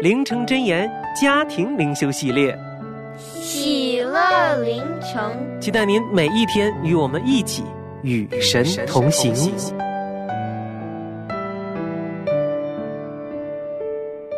[0.00, 0.88] 灵城真言
[1.20, 2.56] 家庭灵修系列，
[3.18, 7.64] 喜乐灵城，期待您每一天与我们一起
[8.04, 9.34] 与神同行。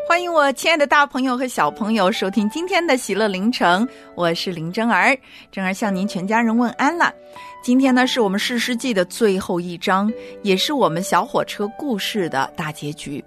[0.08, 5.14] 欢迎我亲爱的大朋友和小朋友收听今天的喜乐灵城，我是林真儿，
[5.52, 7.12] 真儿向您全家人问安了。
[7.62, 13.22] 今天呢是我们《诗诗记》的最后一章，也是我们小火车故事的大结局。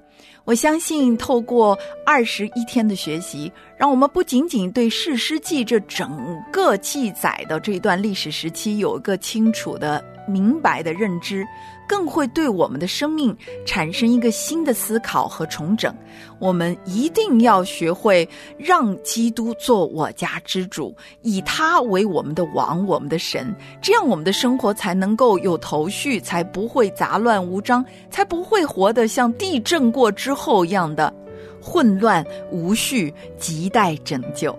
[0.46, 6.12] 我相信，透过二十一天的学习，让我们不仅仅对《世师记》这整
[6.52, 11.46] 个记载的这一段历史时期有一个清楚的、明白的认知，
[11.88, 15.94] 更会对我们的生命产生一个新的思考和重整。
[16.40, 31.14] 我们一定要学会让基督做我家之主，以他为我们的王、我们的神，这样我们的生活才能够有头绪，才不会杂乱无章，才不会活得像地震过之后一样的
[31.62, 34.58] 混乱无序，亟待拯救。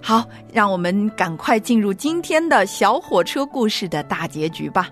[0.00, 4.88] 好，让我们赶快进入今天的小火车故事的大结局吧。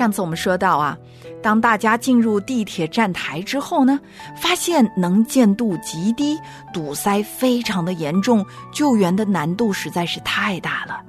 [0.00, 0.96] 上次我们说到啊，
[1.42, 4.00] 当大家进入地铁站台之后呢，
[4.34, 6.38] 发现能见度极低，
[6.72, 11.02] 堵塞非常的严重，救援的难度实在是太大了。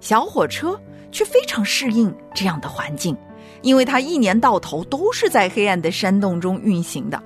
[0.00, 0.78] 小火车
[1.10, 3.16] 却非常适应这样的环境，
[3.62, 7.18] 因为它一年到头都是在黑暗的山洞中运行的。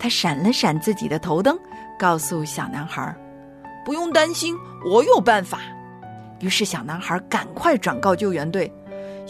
[0.00, 1.56] 他闪了闪自己的头灯，
[1.96, 3.16] 告诉小男孩
[3.86, 4.52] ：“不用担心，
[4.84, 5.60] 我有办法。”
[6.42, 8.68] 于是小男孩赶快转告救援队。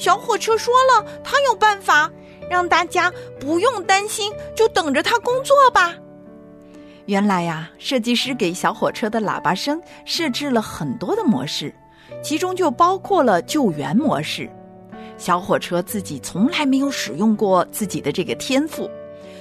[0.00, 2.10] 小火车说了，他有办法，
[2.48, 5.94] 让大家不用担心，就等着他工作吧。
[7.04, 11.70] 原来呀，设计师给小火车的喇叭声设置了很多的模式，
[12.22, 14.50] 其中就包括了救援模式。
[15.18, 18.90] 小火车自己从来没有使用过自己的这个天赋，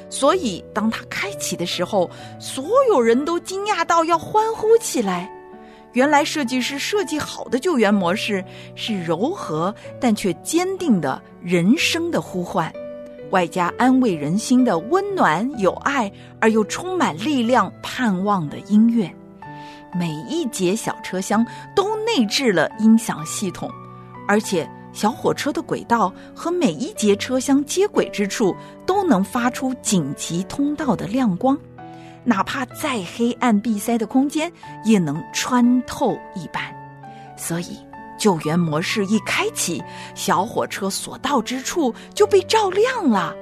[0.10, 5.34] 所以当他开启的时候，所有人都惊讶到要欢呼起来。
[5.94, 8.44] 原来设计师设计好的救援模式
[8.76, 12.72] 是柔和但却坚定的人生的呼唤，
[13.32, 19.12] 外加安慰人心的温暖有爱而又充满力量盼望的音乐。
[19.98, 21.46] 每一节小车厢
[21.76, 23.68] 都内置了音响系统，
[24.28, 28.56] 而且小火车的轨道和每一节车厢接轨之处
[28.86, 31.58] 都能发出紧急通道的亮光。
[32.24, 34.52] 哪怕再黑暗闭塞的空间，
[34.86, 36.64] 也能穿透一般。
[37.36, 37.78] 所以，
[38.18, 39.82] 救援模式一开启，
[40.14, 43.34] 小火车所到之处就被照亮了。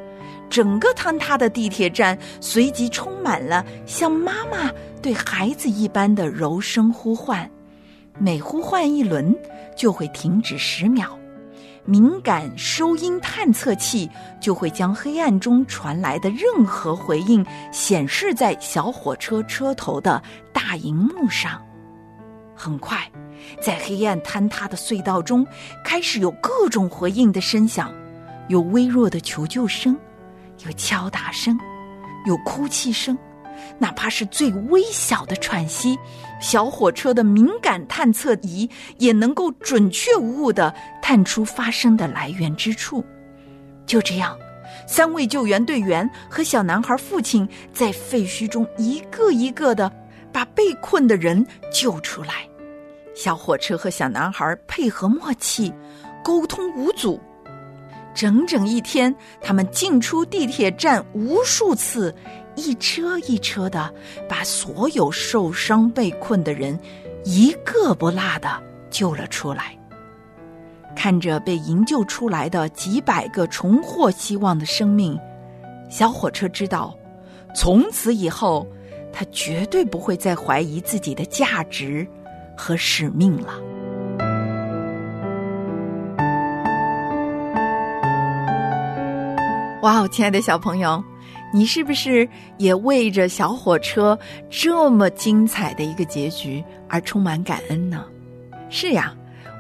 [0.50, 4.72] 整个坍塌的地铁站随即充满了像妈妈
[5.02, 7.50] 对孩子一般的柔声呼唤。
[8.20, 9.36] 每呼唤一轮，
[9.76, 11.17] 就会停止十秒。
[11.88, 14.12] 敏感收音探测器
[14.42, 20.22] 就会将黑暗中传来的任何回应显示在小火车车头的
[20.52, 21.66] 大荧幕上。
[22.54, 23.10] 很快，
[23.62, 25.48] 在黑暗坍塌的隧道中，
[25.82, 27.90] 开始有各种回应的声响：
[28.50, 29.98] 有微弱的求救声，
[30.66, 31.58] 有敲打声，
[32.26, 33.18] 有哭泣声。
[33.80, 35.98] 哪怕是最微小的喘息，
[36.40, 43.04] 小火车的敏感探测仪也能够准确无误地探出发声的来源之处。
[43.86, 44.38] 就这样，
[44.88, 49.92] 三位救援队员和小男孩父亲在废墟中一个一个的
[50.32, 52.48] 把被困的人救出来。
[53.16, 55.74] 小火车和小男孩配合默契，
[56.24, 57.20] 沟通无阻。
[58.14, 62.14] 整整一天，他们进出地铁站无数次。
[62.58, 63.94] 一车一车的
[64.28, 66.78] 把所有受伤被困的人
[67.24, 68.50] 一个不落的
[68.90, 69.78] 救了出来。
[70.96, 75.18] 看着被营救出来的几百个重获希望的生命，
[75.90, 76.98] 小火车知道，
[77.56, 78.68] 从此以后，
[79.14, 82.06] 他绝对不会再怀疑自己的价值
[82.58, 83.54] 和使命了。
[89.84, 91.02] 哇哦，亲爱的小朋友，
[91.54, 92.28] 你是不是
[92.58, 94.18] 也为着小火车
[94.50, 98.06] 这么精彩的一个结局而充满感恩呢？
[98.70, 99.14] 是呀。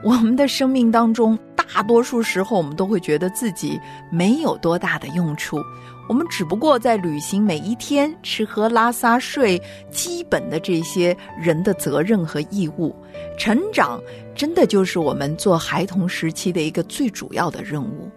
[0.03, 3.81] 我们的生命当中，大多数时候我们都会觉得自己
[4.11, 5.59] 没有多大的用处，
[6.07, 12.95] 我们只不过在履行每一天吃喝拉撒睡基本的这些人的责任和义务。
[13.39, 13.99] 成长
[14.35, 18.07] 真的就是我们做孩童时期的一个最主要的任务，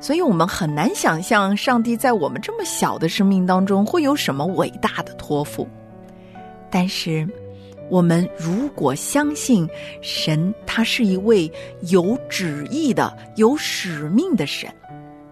[0.00, 5.68] 所以我们很难想象上帝在我们这么小的生命当中会有什么伟大的托付，
[6.70, 7.28] 但是。
[7.90, 9.68] 我们如果相信
[10.00, 11.50] 神，他是一位
[11.88, 14.72] 有旨意的、有使命的神，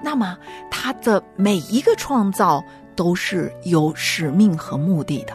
[0.02, 0.36] 那么
[0.68, 2.60] 他的每一个创造
[2.96, 5.32] 都是有使命和目的的。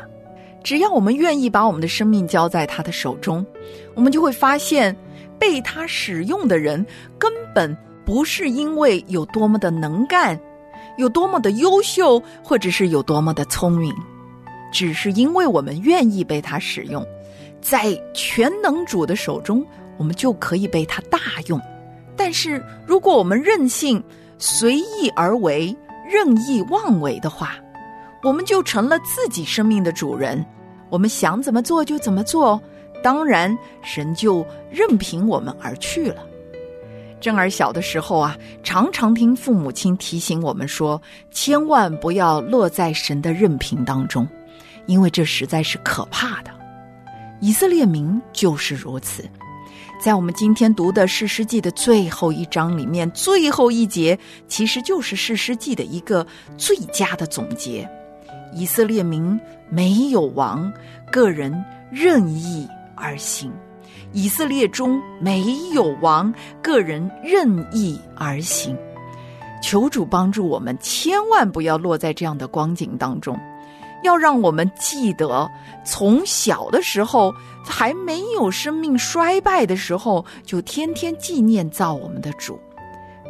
[0.66, 3.46] 只要我们愿意把我们的生命交在他的手中，
[3.96, 4.94] 我们就会发现，
[5.40, 6.86] 被他使用的人
[7.18, 7.74] 根本
[8.06, 10.40] 不是因为有多么的能干、
[10.98, 13.94] 有多么的优秀，或者是有多么的聪明。
[14.72, 17.06] 只是因为我们愿意被他使用，
[17.62, 19.64] 在全能主的手中，
[19.98, 21.62] 我们就可以被他大用。
[22.16, 24.04] 但是，如果我们任性、
[24.40, 25.76] 随意而为、
[26.10, 27.56] 任意妄为的话，
[28.24, 30.44] 我们就成了自己生命的主人。
[30.90, 32.60] 我们想怎么做就怎么做，
[33.04, 36.26] 当然，神就任凭我们而去了。
[37.24, 44.28] 正儿小的时候啊，常常听父母亲提醒我们说：千万不要落在神的任凭当中。
[44.88, 46.52] 因为这实在是可怕的，
[47.40, 49.24] 以色列民就是如此。
[50.02, 56.28] 在我们今天读的《士师记》的最后一章里面，最后一节其实就是《士师记》的一个
[56.58, 57.90] 最佳的总结。
[58.54, 59.40] 以色列民
[59.70, 60.70] 没有王，
[61.10, 63.50] 个人任意而行；
[64.14, 65.44] 以色列中没
[65.74, 68.78] 有王，个人任意而行。
[69.62, 73.38] 求主帮助我们，千万不要落在这样的光景当中。
[74.04, 75.50] 要让我们记得，
[75.86, 77.34] 从小的时候
[77.66, 82.60] 还没有生命衰败的时候，就天天纪念造我们的主。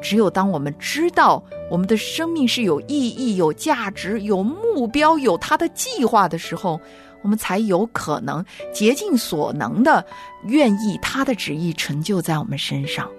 [0.02, 6.82] 只有当我们知道我们的生命是有意义、有价值、有目标、有他的计划的时候，
[7.24, 10.06] 我们才有可能竭尽所能的
[10.46, 13.10] 愿意他的旨意成就在我们身上。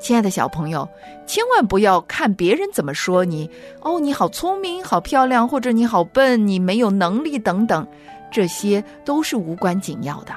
[0.00, 0.88] 亲爱的小朋友，
[1.26, 3.50] 千万不要看别人怎么说你
[3.80, 7.86] 哦，你好聪明，好漂亮，或者你好笨，你没有能力等等，
[8.30, 10.34] 这些都是无关紧要的。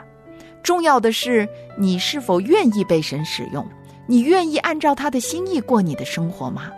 [0.64, 1.48] 重要的是
[1.78, 3.66] 你是否愿意被神使用，
[4.06, 6.72] 你愿意按照他的心意过你的生活吗？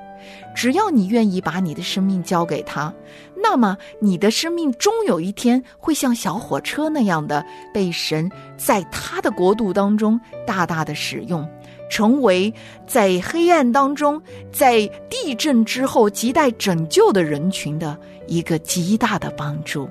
[0.56, 2.94] 只要你愿意把你的生命交给他，
[3.42, 11.48] 那么你的生命终有一天会像小火车那样的被神在他的国度当中大大的使用。
[11.90, 12.54] 成为
[12.86, 14.22] 在黑暗当中，
[14.52, 17.98] 在地震之后亟待拯救的人群的
[18.28, 19.90] 一个极大的帮助。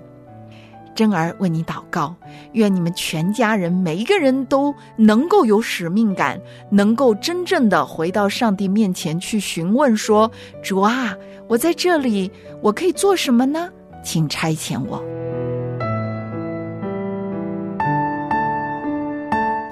[0.94, 2.14] 真儿为你祷告，
[2.52, 6.40] 愿你们全家人每一个人都能够有使命感，
[6.70, 10.31] 能够真正的回到上帝面前去询问说
[10.62, 11.17] ：“主啊，
[11.48, 13.70] 我在这里，我可以做什么呢？
[14.05, 15.02] 请差遣我。”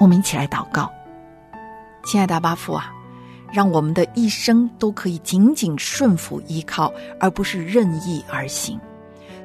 [0.01, 0.91] 我们一起来祷告。
[2.03, 2.91] 亲爱的巴父啊，
[3.53, 8.79] 让我们的一生都可以紧紧顺服依靠，而不是任意而行。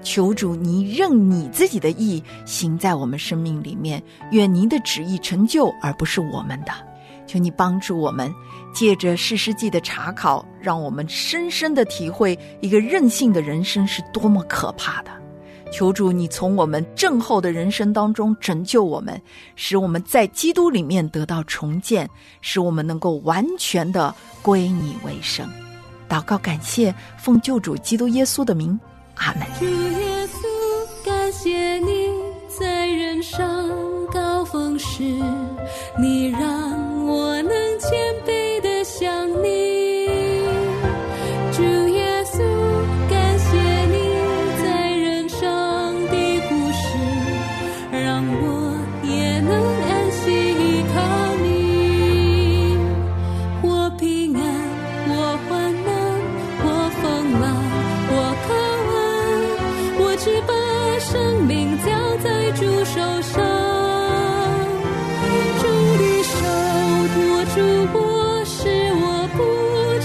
[0.02, 6.72] 求主，你任你自己的意行在我们生命里面，愿您的旨意成就，而不是我们的。
[7.26, 8.32] 求你帮助我们，
[8.72, 15.10] 借着世世记的查考，让我们深深的体会一个任性的人生是多么可怕的。
[15.70, 19.18] 求主，你从我们正后的人生当中拯救我们，
[19.56, 22.06] 使我们在基督里面得到重建，
[22.42, 25.48] 使我们能够完全的归你为生。
[26.06, 28.78] 祷告，感谢奉救主基督耶稣的名，
[29.14, 29.46] 阿门。
[29.58, 32.10] 主耶稣，感谢你
[32.60, 35.02] 在人生高峰时，
[35.98, 36.61] 你让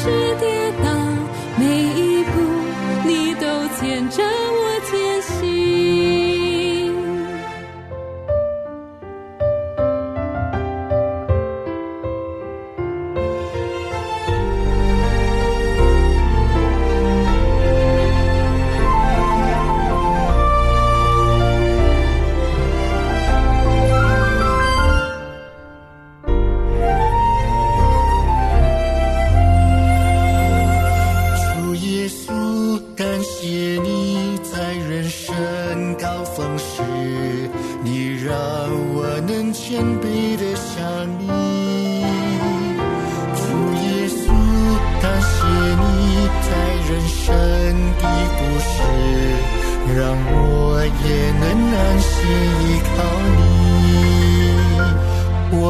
[0.08, 0.90] 是跌倒
[1.58, 2.32] 每一步
[3.06, 4.24] 你都牵着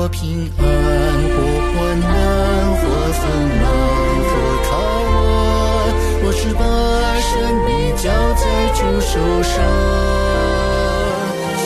[0.10, 1.36] 平安，或
[1.74, 2.08] 患难，
[2.78, 2.84] 或
[3.14, 3.22] 风
[3.62, 3.66] 浪，
[4.30, 4.32] 可
[4.70, 4.72] 靠
[5.10, 5.16] 我，
[6.24, 6.62] 我是把
[7.20, 7.30] 生
[7.66, 8.42] 命交在
[8.74, 9.12] 主手
[9.44, 9.54] 上。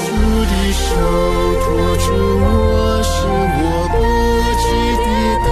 [0.07, 0.09] 主
[0.49, 0.81] 的手
[1.61, 1.65] 托
[1.97, 2.05] 住
[2.41, 2.45] 我，
[3.03, 3.09] 使
[3.57, 3.95] 我不
[4.61, 4.63] 致
[5.03, 5.07] 跌
[5.45, 5.49] 倒，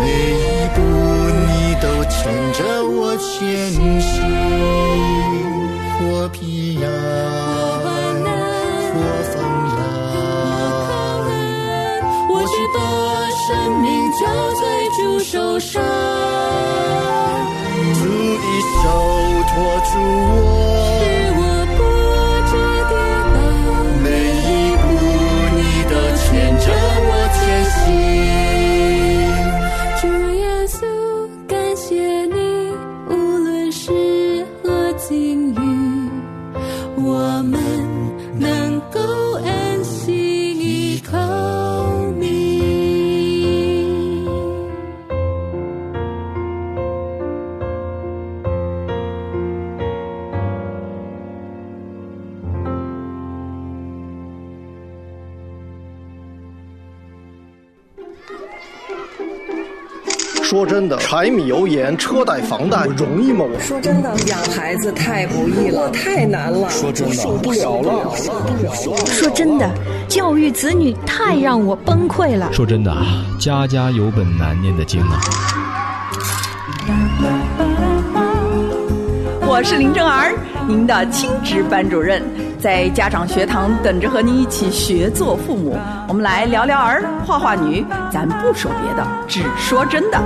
[0.00, 0.02] 每
[0.40, 0.76] 一步
[1.46, 1.50] 你
[1.80, 2.12] 都牵
[2.52, 3.22] 着我前
[4.00, 4.12] 行。
[6.00, 6.38] 或平
[6.82, 6.86] 安，
[15.34, 15.82] 受伤。
[17.94, 18.00] 主
[18.38, 18.82] 的手
[19.50, 19.52] 托
[19.90, 19.92] 住
[20.30, 20.38] 我，
[21.00, 21.02] 使
[21.34, 21.42] 我
[21.74, 21.78] 不
[22.50, 22.52] 致
[22.88, 22.94] 跌
[23.34, 23.36] 倒，
[24.04, 24.06] 每
[24.46, 24.48] 一
[24.78, 24.84] 步
[25.56, 25.58] 你
[25.90, 26.24] 都牵
[26.60, 26.64] 着
[27.08, 27.42] 我前
[27.74, 27.82] 行。
[30.00, 30.02] 主
[30.36, 30.78] 耶稣，
[31.48, 31.90] 感谢
[32.26, 32.38] 你，
[33.08, 33.82] 无论是
[34.62, 34.62] 何
[34.92, 35.58] 境遇，
[36.96, 37.10] 我
[37.42, 37.52] 们
[38.38, 39.00] 能够
[61.16, 63.44] 柴米油盐、车贷、房贷容易吗？
[63.48, 66.68] 我说真的，养孩子太不易了，太难了。
[66.68, 69.06] 说真的，受不了了，受不了了。
[69.06, 69.70] 说真的，
[70.08, 72.52] 教育子女太让我崩溃了。
[72.52, 72.92] 说真的，
[73.38, 75.20] 家家有本难念的经啊。
[79.46, 80.34] 我是林正儿，
[80.66, 82.20] 您的亲职班主任，
[82.58, 85.78] 在家长学堂等着和您一起学做父母。
[86.08, 90.20] 我们来聊聊儿，画画女，咱不说别的，只说真的。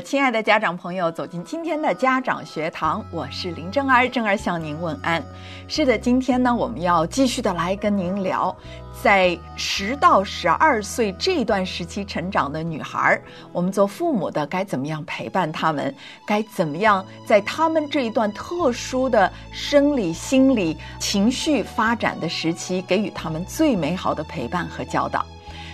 [0.00, 5.22] 亲爱的家长朋友走进今天的家长学堂，我是林正儿，正儿向您问安。
[5.68, 8.54] 是的，今天呢，我们要继续的来跟您聊，
[9.02, 13.20] 在十到十二岁这段时期成长的女孩，
[13.52, 15.94] 我们做父母的该怎么样陪伴她们？
[16.26, 25.24] 该怎么样在她们这一段特殊的生理、心理、情绪发展的时期，给予她们最美好的陪伴和教导？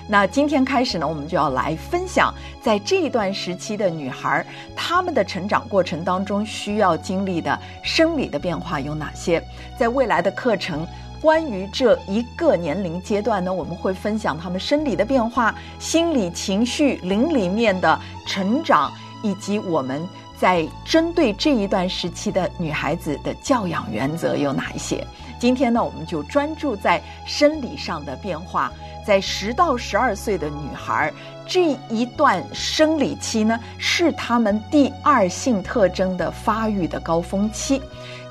[0.07, 4.45] 那今天开始呢，我们就要来分享，在这一段时期的女孩，
[4.77, 9.43] 她们的成长过程当中需要经历的生理的变化有哪些？
[9.79, 10.87] 在未来的课程，
[11.23, 18.93] 关于这一个年龄阶段呢，我们会分享她们生理的变化、心理情绪、灵里面的成长，
[19.23, 20.07] 以及我们
[20.39, 25.03] 在针对这一段时期的女孩子的教养原则有哪一些？
[25.45, 28.73] 今天呢，我们就专注在生理上的变化。
[29.05, 31.13] 在十到十二岁的女孩
[31.47, 37.83] 这一段生理期呢，是她们第二性特征的发育的高峰期。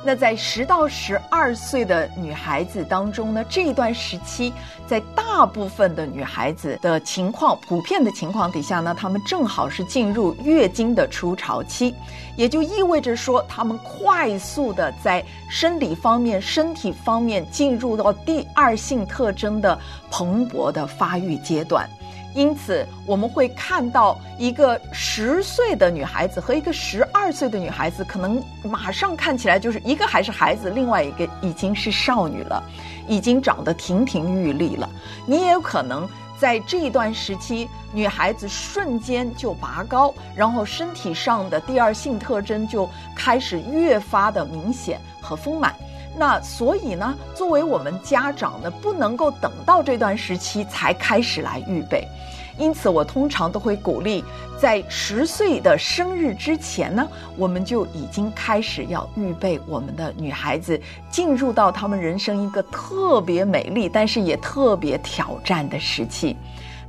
[0.05, 4.51] 那在十到十二岁的女孩子当中呢，这一段时期，
[4.85, 11.95] 在大部分的女孩子的情况普遍的情况底下呢，她们正好是进入月经的初潮期，
[12.35, 19.79] 也就意味着说，她们快速的在生理方面、身体方面进入到第二性特征的
[20.11, 21.89] 蓬勃的发育阶段。
[22.33, 32.63] 因此，我们会看到一个十岁的女孩子和一个十二岁的女孩子，可能马上看起来就是一个还是孩子，另外一个已经是少女了，
[33.07, 34.89] 已经长得亭亭玉立了。
[35.25, 36.09] 你也有可能
[36.39, 45.75] 在这一段时期，女孩子瞬间就拔高，然后身体上的第二性特征就开始越发的明显和丰满。
[46.17, 52.07] 那所以呢，作为我们家长呢，不能够等到这段时期才开始来预备。
[52.55, 54.23] 因此，我通常都会鼓励，
[54.59, 60.79] 在十岁的生日之前呢，我们就已经开始要预备我们的女孩子
[61.09, 66.37] 进入到她们人生一个特别美丽，但是也特别挑战的时期。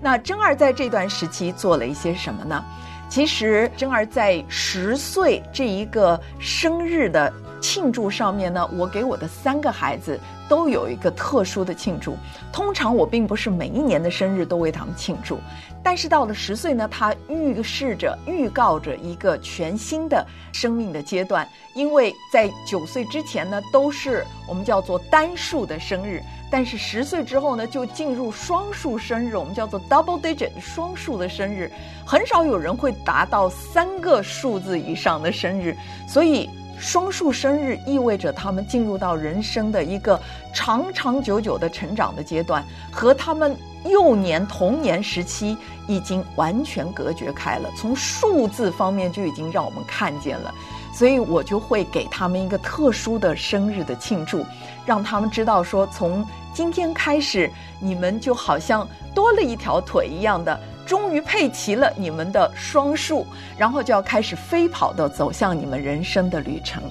[0.03, 2.63] 那真儿在这段时期做了一些什么呢？
[3.09, 10.19] 其实，真儿在十岁这一个生日的庆祝上面呢，我给我的三个孩子
[10.49, 12.17] 都有一个特殊的庆祝。
[12.53, 15.39] 通常我并不是每一年的生日都为他们庆祝，
[15.85, 21.47] 但是到了十岁呢，它预示着、预告着一个全新的生命的阶段。
[21.75, 31.71] 因为在九岁之前呢，都是我们叫做单数的生日，但是十岁之后呢，就进入双数生日，我们叫做 double digit 双数的生日。
[32.07, 35.77] 很少有人会达到三个数字以上的生日，
[36.09, 36.49] 所以。
[36.77, 40.21] 双数生日意味着他们进入到人生的一个
[40.53, 47.71] 长长久久的成长的阶段，和他们幼年童年时期已经完全隔绝开了。
[47.77, 50.53] 从数字方面就已经让我们看见了，
[50.95, 54.45] 所以我就会给他们一个特殊的生日的庆祝，
[54.87, 57.51] 让他们知道说，从今天开始，
[57.81, 60.59] 你们就好像多了一条腿一样的。
[60.87, 63.27] 终于配齐了你们的双数，
[63.57, 66.83] 然后就要开始飞跑的走向你们人生的旅程。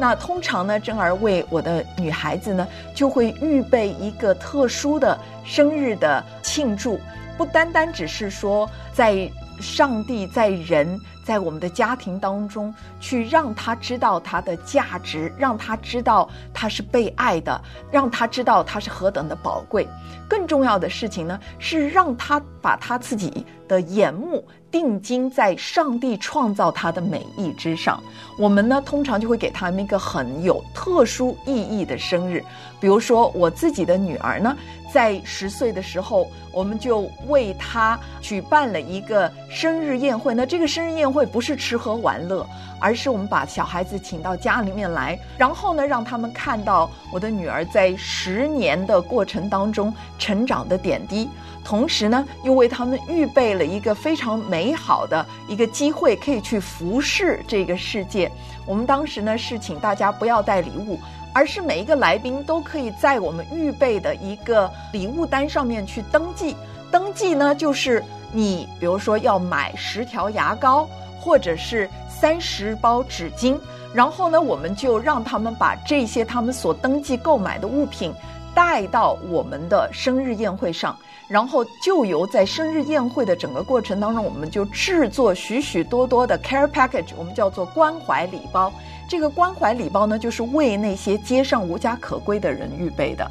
[0.00, 6.98] 那通常呢，珍儿为我的女孩子呢，就会预备一个特殊的生日的庆祝，
[7.36, 9.30] 不单单只是说在
[9.60, 10.98] 上帝在人
[11.30, 19.86] 在我们的家庭当中去让他知道他的价值，让他知道他是被爱的，让他知道他是何等的宝贵。
[20.28, 28.02] 更重要的事情呢，是让他把他自己的眼目定睛在上帝创造他的美意之上。
[28.36, 32.44] 我们呢，通常就会给他们一个很有特殊意义的生日。
[32.80, 34.56] 比如说，我自己的女儿呢，
[34.92, 40.32] 在十岁的时候，我们就为她举办了一个生日宴会。
[40.32, 42.46] 那这个生日宴会会不是吃喝玩乐，
[42.78, 49.92] 而是我们把小孩子请到家里面来，然后呢，让他们看到我的女儿在十年的过程当中。
[50.18, 51.28] 成长的点滴，
[51.62, 58.32] 同时呢，又为他们预备了一个非常美好的一个机会，可以去服侍这个世界。
[58.64, 60.98] 我们当时呢是请大家不要带礼物，
[61.34, 66.56] 而是每一个来宾都可以在我们预备的一个礼物单上面去登记。
[66.90, 70.88] 登记呢，就是你比如说要买十条牙膏，
[71.20, 73.56] 或者是三十包纸巾，
[73.92, 78.12] 然后呢，我们就让他们把这些他们所登记购买的物品。
[78.52, 80.94] 带到我们的生日宴会上，
[81.28, 88.70] 然后就由在生日宴会的整个过程当中，我们就制作许许多多的 care package，我们叫做关怀礼包。
[89.08, 93.30] 这个关怀礼包呢，就是为那些街上无家可归的人预备的。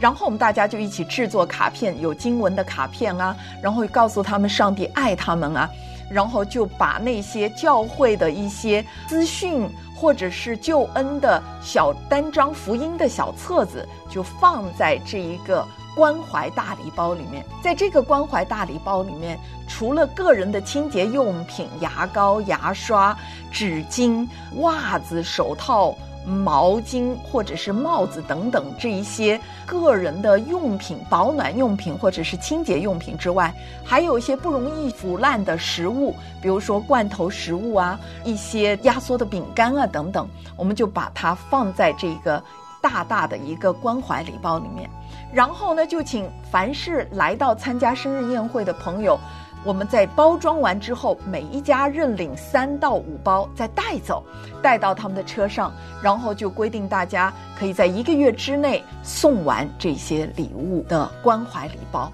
[0.00, 5.70] 然后我们大家就一起制作卡片，有经文的卡片啊，然后告诉他们上帝爱他们啊，
[6.10, 9.68] 然后就把那些教会的一些资讯。
[9.98, 17.42] 或者是救恩的小单张福音的小册子，就放在这一个关怀大礼包里面。
[17.64, 23.16] 在这个关怀大礼包里面，除了个人的清洁用品、牙膏、牙刷、
[23.50, 25.96] 纸巾、袜子、手套。
[26.26, 36.12] 毛巾或者是帽子等等这一些个人的用品、保暖用品或者是清洁用品之外，还有一些不容易腐烂的食物，
[36.42, 42.42] 比如说罐头食物啊，一些压缩的饼干啊等等，我们就把它放在这个
[42.82, 44.90] 大大的一个关怀礼包里面，
[45.32, 49.18] 然后呢，就请凡是来到参加生日宴会的朋友。
[49.66, 54.24] 我们在包装完之后，每一家认领三到五包，再带走，
[54.62, 62.12] 带到他们的车上，然后就规定大家可以在一个月之内送完这些礼物的关怀礼包。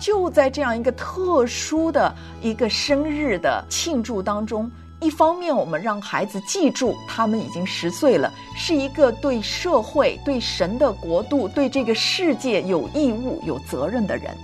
[0.00, 14.36] 就在这样一个特殊的一个生日的庆祝当中，一方面我们让孩子记住他们已经十岁了，是一个对社会、对神的国度、对这个世界有义务、有责任的人。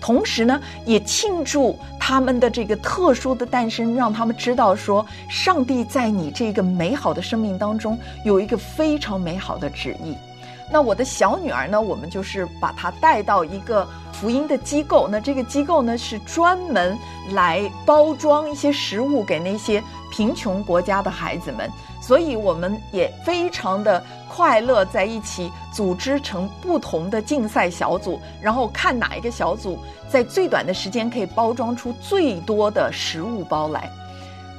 [0.00, 10.16] 同时呢，也庆祝他们的这个特殊的诞生，让他们知道说，上帝在你这个美好的生命当中有一个非常美好的旨意。
[10.70, 16.96] 那我的小女儿呢，我们就是把她带到一个福音的机构，那这个机构呢是专门
[17.30, 21.70] 来包装一些食物给那些贫穷国家的孩子们。
[22.00, 24.02] 所以我们也非常的
[24.38, 29.76] 快乐，在一起组织成不同的竞赛小组，然后看哪一个小组
[30.08, 33.90] 在最短的时间可以包装出最多的食物包来。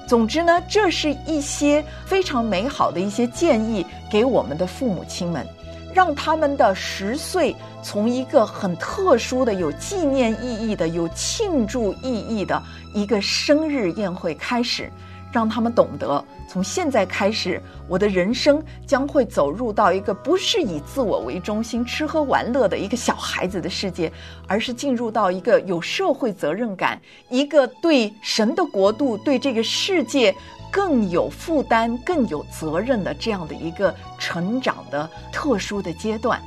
[0.05, 5.47] 总之呢，这是一些非常美好的一些建议给我们的父母亲们，
[5.93, 12.61] 让他们的十岁从一个很特殊的、有纪念意义的、有庆祝意义的
[12.93, 14.91] 一个生日宴会开始。
[15.31, 24.11] 让他们懂得，从现在开始，我的人生将会走入到一个不是以自我为中心、吃喝玩乐的一个小孩子的世界，
[24.47, 30.33] 而是进入到一个有社会责任感、一个对神的国度、对这个世界
[30.71, 36.41] 更有负担、更有责任的这样的一个成长的特殊的阶段。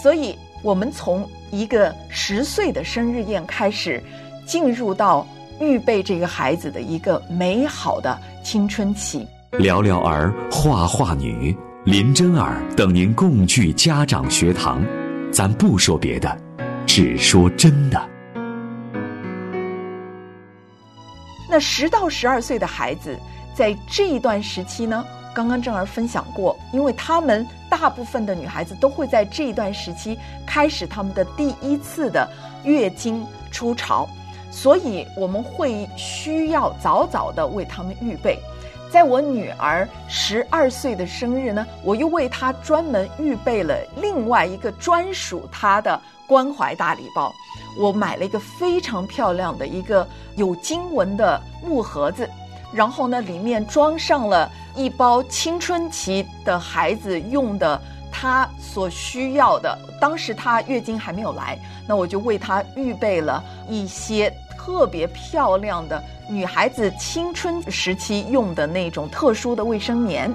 [0.00, 4.00] 所以，我们从一个十岁的生日宴开始，
[4.46, 5.26] 进入到。
[5.60, 9.26] 预备这个孩子的一个美好的青春期。
[9.52, 14.84] 聊聊儿画画女林真儿等您共聚家长学堂，
[15.32, 16.36] 咱不说别的，
[16.86, 18.08] 只说真的。
[21.48, 23.18] 那十到十二岁的孩子，
[23.54, 25.02] 在这一段时期呢，
[25.34, 32.28] 刚刚正儿分享过，因为他们大部分的女孩子都会在这一段时期开始他们的第一次的
[32.64, 34.06] 月经初潮，
[34.50, 38.38] 所以我们会需要早早的为他们预备。
[38.90, 47.30] 在我女儿十二岁的生日呢，我又为她专门预备了另外一个专属她的关怀大礼包。
[47.78, 52.28] 我买了一个非常漂亮的一个有经文的木盒子。
[52.72, 57.80] 然后呢，里面装上了一包青春期的孩子用的，
[58.10, 59.78] 她所需要的。
[60.00, 70.34] 当时她月经还没有来，那我就为她预备了一些特别漂亮的女孩子青春时期用的那种特殊的卫生棉。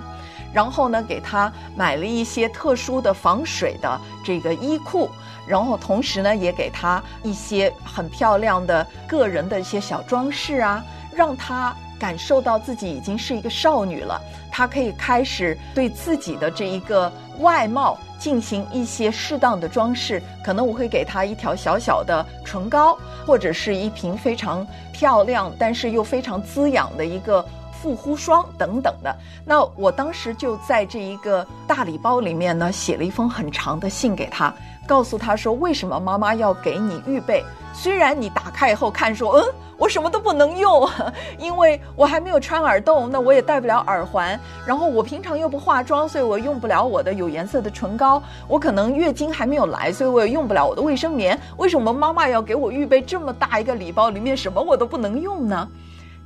[0.54, 5.10] 然后呢，给她买了一些特殊的防水的这个衣裤。
[5.48, 10.84] 然后同时呢，也给她一些很漂亮的个人的一些小装饰啊，
[11.14, 11.76] 让她。
[12.04, 20.22] 感受到自己已经是一个少女了，她可以开始对自己的这一个外貌进行一些适当的装饰。
[20.44, 27.46] 可能我会给她一条小小的唇膏，或者是一瓶非常漂亮但是又非常滋养的一个
[27.84, 29.14] 护肤霜等等的。
[29.46, 34.54] 那我当时就在这一个大礼包里面呢，写了一封很长的信给她，
[34.88, 37.44] 告诉她说为什么妈妈要给你预备。
[37.74, 39.44] 虽然你打开以后看说，嗯。
[39.76, 40.88] 我什么都不能用，
[41.38, 44.40] 因为我还没有穿耳洞，那我也戴不了耳环。
[44.66, 48.22] 然后我平常又不化妆，所以我用不了我的有颜色的唇膏。
[48.48, 51.38] 我可能月经还没有来，所以我也用不了我的卫生棉。
[51.58, 55.68] 为什么妈妈要给我预备这么大一个礼包，里面什么我都不能用呢？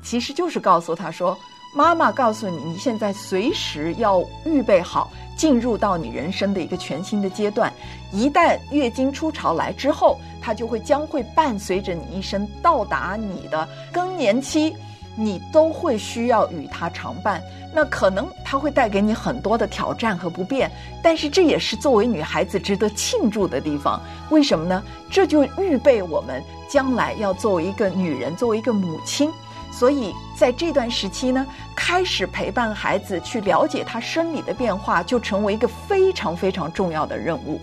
[0.09, 1.37] 其实就是告诉他说，
[1.75, 5.11] 妈妈告诉你，你现在随时要预备好。
[5.35, 7.71] 进入到你人生的一个全新的阶段，
[8.11, 14.73] 一旦月经初潮来之后，它就会将会伴随着你一生到达你的更年期，
[15.15, 17.43] 你都会需要与它常伴。
[17.71, 20.71] 那可能它会带给你很多的挑战和不便，
[21.03, 24.01] 但是这也是作为女孩子值得庆祝的地方。
[24.31, 24.81] 为什么呢？
[25.11, 29.29] 这就预备我们将来要作为一个女人，作为一个母亲。
[29.77, 37.61] 所以在这段时期呢，开始陪伴孩子去了解他生理的变化，就成为一个非常非常重要的任务。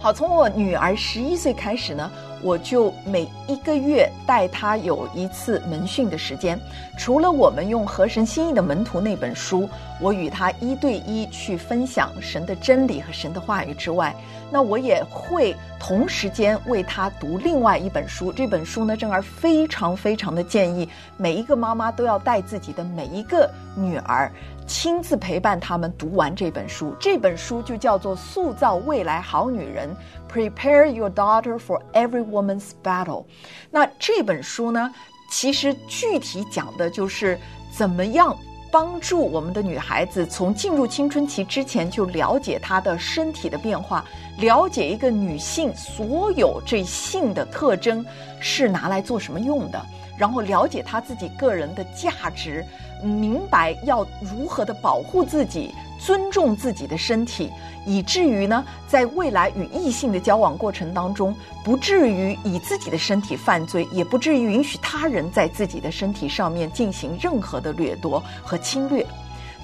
[0.00, 2.10] 好，从我女儿十一岁开始呢。
[2.42, 6.58] 我就每一个月带他有一次门训的时间，
[6.98, 9.68] 除了我们用《和神心意的门徒》那本书，
[10.00, 14.14] 我与他一对一去分享神的真理和神的话语之外，
[14.50, 18.32] 那我也会同时间为他读另外一本书。
[18.32, 24.30] 这本书呢，正儿非常非常的建议每一个妈妈都要带自己的每一个女儿。
[24.64, 29.90] 亲自陪伴他们读完这本书，这本书就叫做《塑造未来好女人》
[30.32, 33.24] ，Prepare your daughter for every woman's battle。
[33.70, 34.92] 那这本书呢，
[35.30, 37.38] 其实具体讲的就是
[37.76, 38.36] 怎么样
[38.70, 44.04] 帮助我们的女孩子从进入青春期之前就了解她的身体的变化，
[44.38, 48.04] 了解一个女性所有这性的特征
[48.40, 49.84] 是拿来做什么用的，
[50.16, 52.64] 然后了解她自己个人的价值。
[53.02, 57.50] 明白要如何的保护自己，尊重自己的身体，
[57.86, 61.34] 以至于呢，在未来与异性的交往过程当中，
[61.64, 69.06] 不至于以自己的身体犯罪，也不至于允许他人在自己的身体上面进行任何的掠夺和侵略。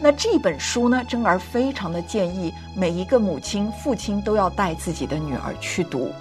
[0.01, 6.13] 那这本书呢，真儿非常的建议每一个母亲、父亲都要带自己的女儿去读。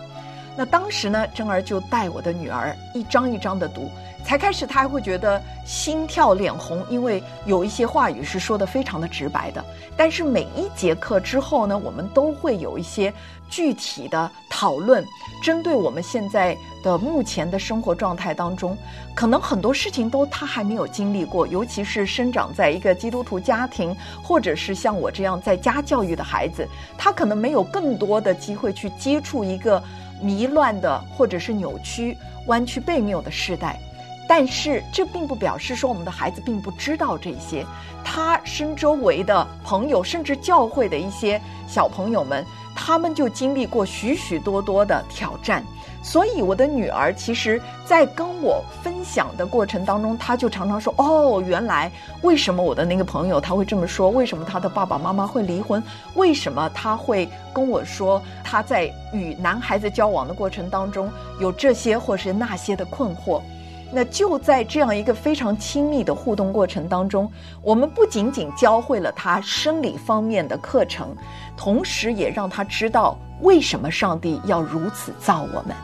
[0.55, 3.91] 那当时呢，真儿就带我的女儿一张一张的读。
[4.27, 9.63] 才开始，他还会觉得心跳脸红，因为有一些话语是说的非常的直白的。
[9.95, 13.11] 但是每一节课之后呢，我们都会有一些
[13.49, 15.01] 具体的讨论，
[15.41, 18.77] 针对我们现在的目前的生活状态当中，
[19.15, 29.81] 可能很多事情都他还没有经历过，尤其是生长在一个基督徒家庭，或者是像我这样在家教育的孩子，他可能没有更多的机会去接触一个
[30.21, 33.79] 迷乱的或者是扭曲、弯曲背谬的时代。
[34.27, 37.65] 但是这并不表示说我们的孩子并不知道这些，
[38.03, 45.63] 他身周围的朋友，甚至教会的一些小朋友们，他们就经历过许许多多的挑战。
[46.03, 54.09] 所以我的女儿其实，在跟我分享的过程当中，她就常常说：“哦，原来为什么我的那个朋友他会这么说？
[54.09, 55.83] 为什么他的爸爸妈妈会离婚？
[56.13, 61.11] 为什么他会跟我说他在与男孩子交往的过程当中
[61.41, 63.41] 有这些或是那些的困惑？”
[63.91, 71.15] 那就在这样一个非常亲密的互动过程当中，我们不仅仅教会了他生理方面的课程，
[71.55, 75.75] 同时也让他知道为什么上帝要如此造我们。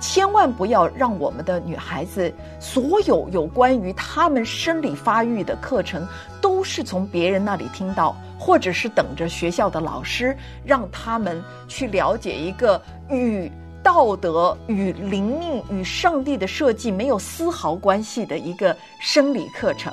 [0.00, 6.08] 千万不要让我们的女孩子所有有关于她们生理发育的课程，
[6.40, 19.92] 都是从别人那里听到，或者是等着学校的老师让他们去了解一个与道德、与灵命、与上帝的设计没有丝毫关系的一个生理课程。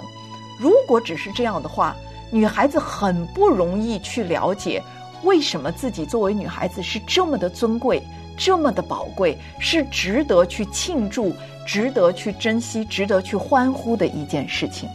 [0.59, 1.95] 如果只是这样的话，
[2.31, 4.83] 女孩子很不容易去了解
[5.23, 8.01] 为什么自己作为女孩子是这么的尊贵。
[8.39, 11.33] 这么的宝贵，是值得去庆祝、
[11.65, 14.87] 值得去珍惜、值得去欢呼的一件事情。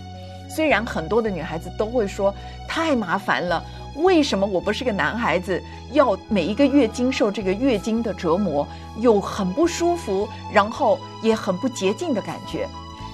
[0.49, 2.33] 虽然很多的女孩子都会说
[2.69, 3.61] 太麻烦了，
[3.97, 8.67] 为什么我不是个男孩子，要每一个月经受这个月经的折磨，
[8.99, 12.69] 又很不舒服，然后也很不洁净的感觉？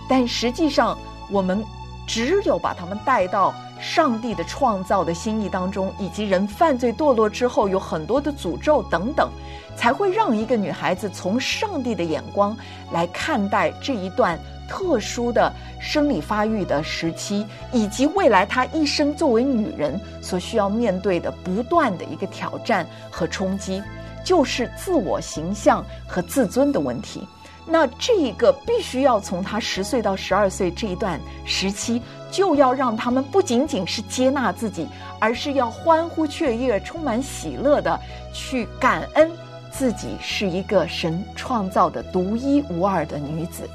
[0.09, 0.97] 但实际上，
[1.31, 1.65] 我们
[2.07, 3.55] 只有把他们带到。
[3.81, 9.31] 上帝的创造的心意当中，以及人犯罪堕落之后有很多的诅咒等等，
[9.77, 12.57] 才会让一个女孩子从上帝的眼光
[12.91, 14.37] 来看待这一段
[14.69, 23.83] 特殊的生理发育的时期，以及未来她一生作为女人所需要面对的不断的一个挑战和冲击，
[24.23, 27.27] 就是自我形象和自尊的问题。
[27.67, 32.01] 那这一个必须要从她十岁到十二岁这一段时期。
[32.31, 34.87] 就要让他们不仅仅是接纳自己，
[35.19, 37.99] 而是要欢呼雀跃、充满喜乐的
[38.35, 39.31] 去感恩
[39.71, 43.67] 自己是一个神创造的独一无二的女子。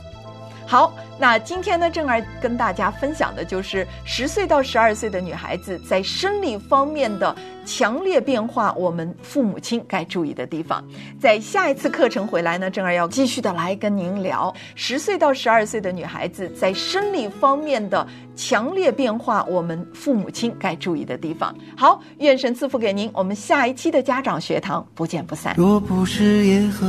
[0.66, 10.84] 好，那今天呢，正儿跟大家分享的就是十岁到十二岁的女孩子在生理方面的强烈变化，我们父母亲该注意的地方。
[11.20, 21.54] 在下一次课程回来呢，正儿要继续的来跟您聊十岁到十二岁的女孩子在生理方面的强烈变化，我们父母亲该注意的地方。
[21.78, 25.54] 好，愿神赐福给您，我们下一期的家长学堂不见不散。
[25.58, 26.88] 若不是耶和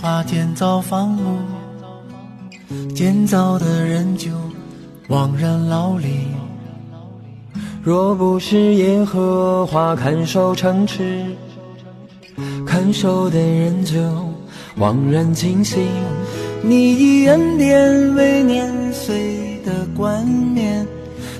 [0.00, 1.65] 华建造房屋。
[2.94, 4.30] 建造的人就
[5.08, 6.26] 枉然劳力，
[7.82, 11.24] 若不是耶和华看守城池，
[12.66, 13.98] 看守的人就
[14.76, 15.86] 枉然惊醒。
[16.62, 20.84] 你以恩典为年岁的冠冕，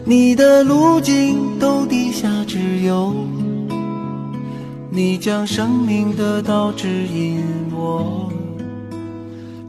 [0.05, 3.13] 你的路径都地下只有，
[4.91, 7.43] 你将生命的道指引
[7.75, 8.26] 我。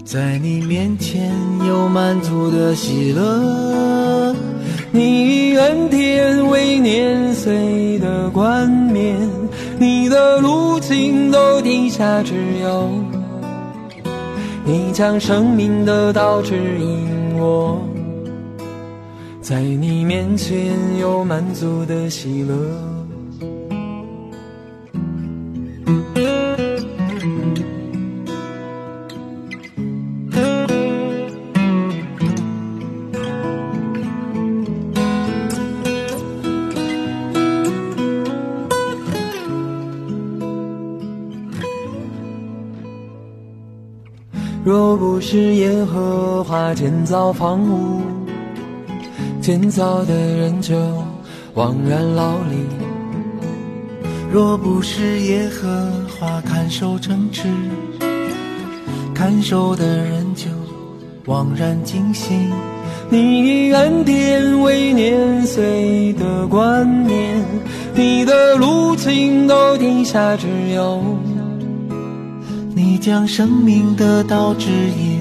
[0.07, 1.29] 在你面前
[1.67, 4.33] 有满足的喜乐，
[4.89, 9.17] 你以恩典为年岁的冠冕，
[9.77, 12.89] 你的路径都地下只有，
[14.63, 17.77] 你将生命的道指引我，
[19.41, 22.96] 在你面前有满足的喜乐。
[45.17, 48.01] 不是耶和华建造房屋，
[49.41, 50.75] 建造的人就
[51.55, 52.59] 枉然劳力；
[54.31, 57.47] 若不是耶和华看守城池，
[59.15, 60.51] 看守的人就
[61.25, 62.51] 枉然惊醒。
[63.09, 67.43] 你以恩典为年岁的冠冕，
[67.95, 71.01] 你的路径都地下只有。
[72.97, 75.16] 你将生命的道指引。